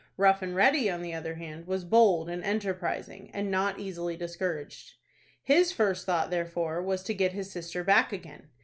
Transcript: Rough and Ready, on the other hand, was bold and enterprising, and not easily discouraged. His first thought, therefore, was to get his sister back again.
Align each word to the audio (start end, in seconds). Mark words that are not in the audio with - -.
Rough 0.17 0.41
and 0.41 0.55
Ready, 0.55 0.89
on 0.89 1.03
the 1.03 1.13
other 1.13 1.35
hand, 1.35 1.67
was 1.67 1.83
bold 1.85 2.27
and 2.27 2.43
enterprising, 2.43 3.29
and 3.35 3.51
not 3.51 3.77
easily 3.79 4.17
discouraged. 4.17 4.95
His 5.43 5.71
first 5.71 6.07
thought, 6.07 6.31
therefore, 6.31 6.81
was 6.81 7.03
to 7.03 7.13
get 7.13 7.33
his 7.33 7.51
sister 7.51 7.83
back 7.83 8.11
again. 8.11 8.49